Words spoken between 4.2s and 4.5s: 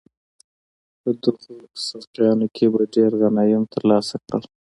کړل.